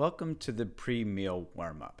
[0.00, 2.00] Welcome to the pre meal warm up.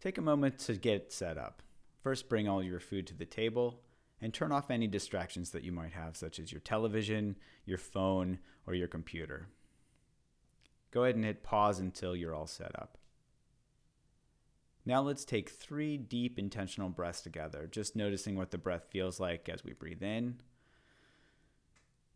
[0.00, 1.60] Take a moment to get set up.
[2.04, 3.80] First, bring all your food to the table
[4.20, 7.36] and turn off any distractions that you might have, such as your television,
[7.66, 9.48] your phone, or your computer.
[10.92, 12.96] Go ahead and hit pause until you're all set up.
[14.86, 19.48] Now let's take three deep intentional breaths together, just noticing what the breath feels like
[19.48, 20.36] as we breathe in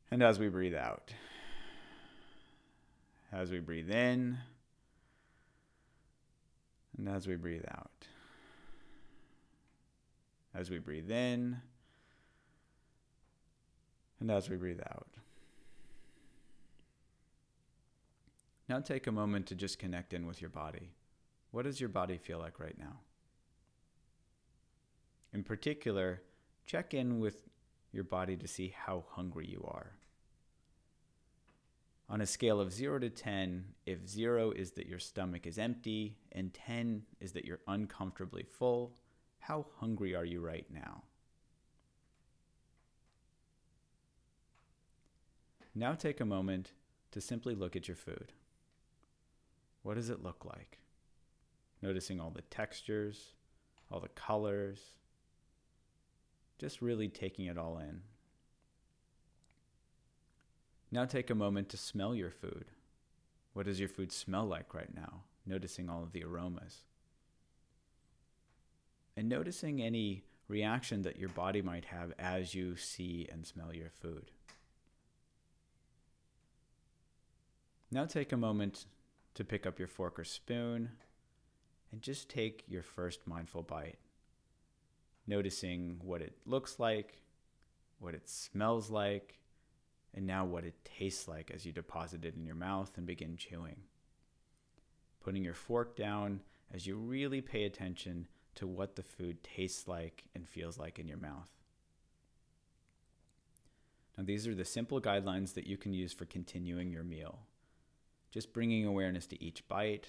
[0.08, 1.12] and as we breathe out.
[3.36, 4.38] As we breathe in
[6.96, 8.06] and as we breathe out.
[10.54, 11.58] As we breathe in
[14.20, 15.08] and as we breathe out.
[18.70, 20.92] Now take a moment to just connect in with your body.
[21.50, 23.00] What does your body feel like right now?
[25.34, 26.22] In particular,
[26.64, 27.50] check in with
[27.92, 29.92] your body to see how hungry you are.
[32.16, 36.16] On a scale of 0 to 10, if 0 is that your stomach is empty
[36.32, 38.94] and 10 is that you're uncomfortably full,
[39.38, 41.02] how hungry are you right now?
[45.74, 46.72] Now take a moment
[47.10, 48.32] to simply look at your food.
[49.82, 50.78] What does it look like?
[51.82, 53.34] Noticing all the textures,
[53.92, 54.80] all the colors,
[56.58, 58.00] just really taking it all in.
[60.96, 62.64] Now take a moment to smell your food.
[63.52, 65.24] What does your food smell like right now?
[65.44, 66.84] Noticing all of the aromas.
[69.14, 73.90] And noticing any reaction that your body might have as you see and smell your
[73.90, 74.30] food.
[77.90, 78.86] Now take a moment
[79.34, 80.92] to pick up your fork or spoon
[81.92, 83.98] and just take your first mindful bite,
[85.26, 87.20] noticing what it looks like,
[87.98, 89.40] what it smells like,
[90.16, 93.36] and now what it tastes like as you deposit it in your mouth and begin
[93.36, 93.76] chewing.
[95.20, 96.40] Putting your fork down
[96.74, 101.06] as you really pay attention to what the food tastes like and feels like in
[101.06, 101.50] your mouth.
[104.16, 107.40] Now, these are the simple guidelines that you can use for continuing your meal
[108.32, 110.08] just bringing awareness to each bite,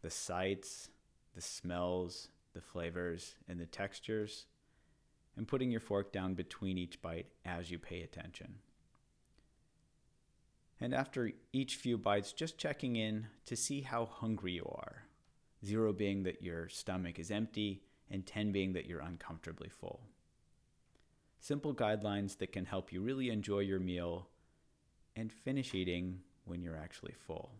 [0.00, 0.90] the sights,
[1.34, 4.46] the smells, the flavors, and the textures,
[5.36, 8.54] and putting your fork down between each bite as you pay attention.
[10.80, 15.04] And after each few bites, just checking in to see how hungry you are.
[15.64, 20.00] Zero being that your stomach is empty, and 10 being that you're uncomfortably full.
[21.38, 24.28] Simple guidelines that can help you really enjoy your meal
[25.16, 27.52] and finish eating when you're actually full.